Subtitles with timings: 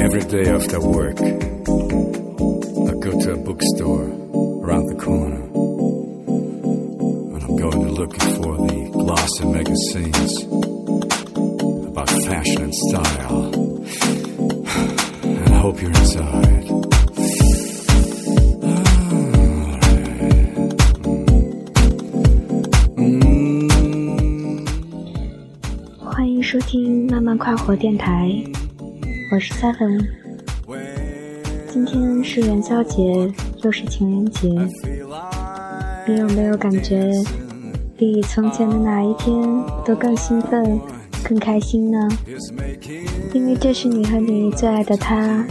[0.00, 4.08] Every day after work, I go to a bookstore
[4.64, 5.42] around the corner.
[7.34, 10.32] And I'm going to looking for the glossy magazines
[11.86, 13.52] about fashion and style.
[15.24, 16.64] And I hope you're inside.
[22.96, 23.36] Mm.
[25.98, 28.32] 欢迎收听慢慢快活电台，
[29.31, 30.05] 我是 Seven。
[31.71, 33.31] 今天是元宵节，
[33.63, 34.49] 又是情人节，
[36.05, 37.09] 你有没有感觉
[37.95, 39.33] 比从前的哪一天
[39.85, 40.77] 都更兴奋、
[41.23, 42.09] 更开心呢？
[43.33, 45.45] 因为这是你和你最爱的他，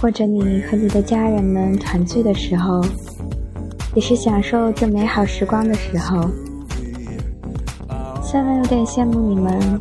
[0.00, 2.80] 或者你和你的家人们团聚的时候，
[3.96, 6.30] 也是享受这美好时光的时候。
[8.22, 9.80] Seven 有点羡慕你们，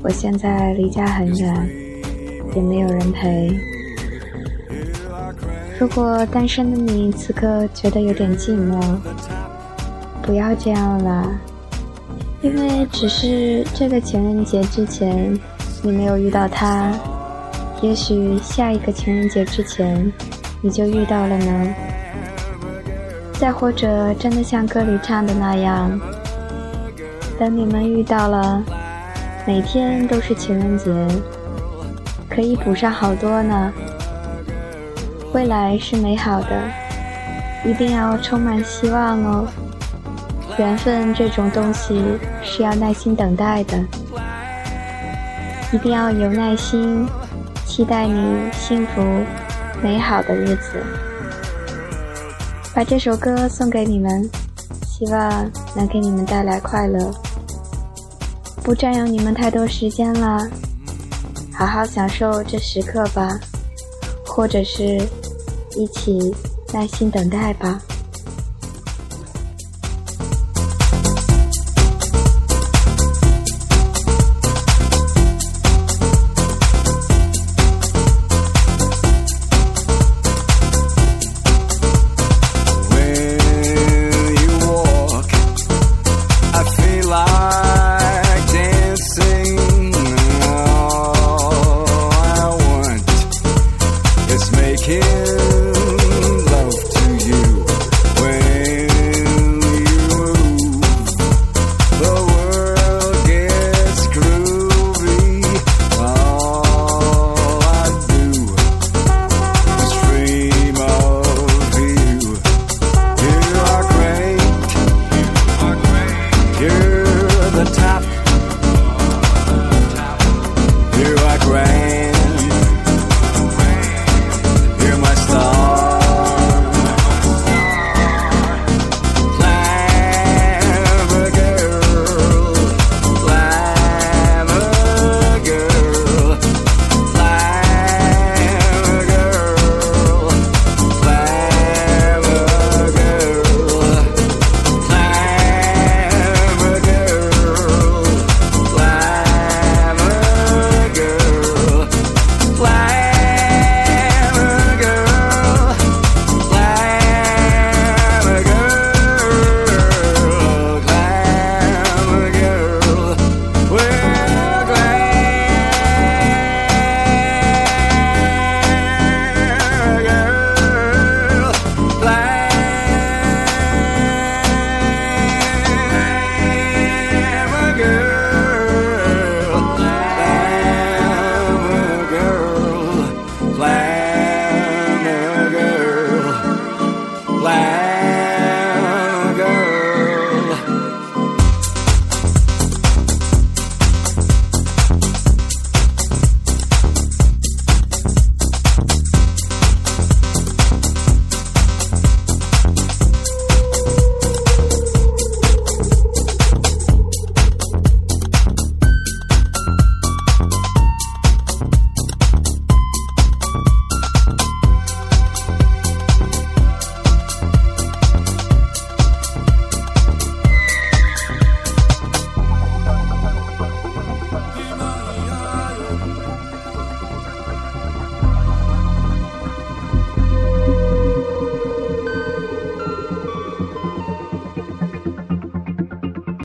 [0.00, 1.68] 我现在离家很远，
[2.54, 3.58] 也没有人陪。
[5.78, 8.80] 如果单身的你此刻觉得有点寂寞，
[10.22, 11.30] 不要这样了，
[12.42, 15.38] 因为只是这个情人节之前
[15.82, 16.92] 你没有遇到他，
[17.80, 20.12] 也许下一个情人节之前
[20.60, 21.74] 你就遇到了呢。
[23.34, 25.96] 再或者，真的像歌里唱的那样。
[27.38, 28.60] 等你们遇到了，
[29.46, 30.90] 每天都是情人节，
[32.28, 33.72] 可以补上好多呢。
[35.32, 36.62] 未来是美好的，
[37.64, 39.46] 一定要充满希望哦。
[40.58, 42.02] 缘分这种东西
[42.42, 43.78] 是要耐心等待的，
[45.72, 47.06] 一定要有耐心，
[47.64, 49.02] 期待你幸福
[49.82, 50.82] 美好的日子。
[52.74, 54.28] 把这首歌送给你们，
[54.84, 57.12] 希望能给你们带来快乐。
[58.62, 60.38] 不占用你们太多时间了，
[61.58, 63.36] 好好享受这时刻吧，
[64.24, 64.96] 或者是
[65.76, 66.32] 一起
[66.72, 67.82] 耐心等待吧。